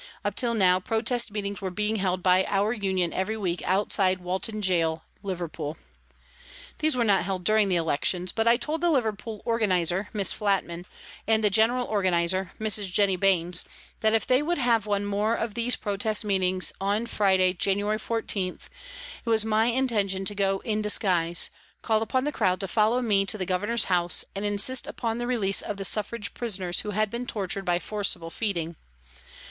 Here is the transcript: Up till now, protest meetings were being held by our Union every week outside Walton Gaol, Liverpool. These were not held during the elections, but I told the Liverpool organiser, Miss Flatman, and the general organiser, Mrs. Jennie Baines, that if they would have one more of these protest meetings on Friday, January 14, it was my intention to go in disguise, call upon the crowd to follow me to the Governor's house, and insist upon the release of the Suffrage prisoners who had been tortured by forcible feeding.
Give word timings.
Up 0.25 0.33
till 0.33 0.55
now, 0.55 0.79
protest 0.79 1.29
meetings 1.29 1.61
were 1.61 1.69
being 1.69 1.97
held 1.97 2.23
by 2.23 2.43
our 2.47 2.73
Union 2.73 3.13
every 3.13 3.37
week 3.37 3.61
outside 3.67 4.17
Walton 4.19 4.59
Gaol, 4.59 5.03
Liverpool. 5.21 5.77
These 6.79 6.95
were 6.95 7.03
not 7.03 7.23
held 7.23 7.43
during 7.43 7.69
the 7.69 7.75
elections, 7.75 8.31
but 8.31 8.47
I 8.47 8.57
told 8.57 8.81
the 8.81 8.89
Liverpool 8.89 9.43
organiser, 9.45 10.09
Miss 10.11 10.31
Flatman, 10.33 10.87
and 11.27 11.43
the 11.43 11.51
general 11.51 11.85
organiser, 11.85 12.51
Mrs. 12.59 12.91
Jennie 12.91 13.15
Baines, 13.15 13.63
that 13.99 14.15
if 14.15 14.25
they 14.25 14.41
would 14.41 14.57
have 14.57 14.87
one 14.87 15.05
more 15.05 15.35
of 15.35 15.53
these 15.53 15.75
protest 15.75 16.25
meetings 16.25 16.73
on 16.81 17.05
Friday, 17.05 17.53
January 17.53 17.99
14, 17.99 18.55
it 18.55 19.29
was 19.29 19.45
my 19.45 19.65
intention 19.67 20.25
to 20.25 20.33
go 20.33 20.63
in 20.65 20.81
disguise, 20.81 21.51
call 21.83 22.01
upon 22.01 22.23
the 22.23 22.31
crowd 22.31 22.59
to 22.61 22.67
follow 22.67 23.03
me 23.03 23.23
to 23.23 23.37
the 23.37 23.45
Governor's 23.45 23.85
house, 23.85 24.25
and 24.35 24.45
insist 24.45 24.87
upon 24.87 25.19
the 25.19 25.27
release 25.27 25.61
of 25.61 25.77
the 25.77 25.85
Suffrage 25.85 26.33
prisoners 26.33 26.79
who 26.79 26.89
had 26.89 27.11
been 27.11 27.27
tortured 27.27 27.65
by 27.65 27.77
forcible 27.77 28.31
feeding. 28.31 28.75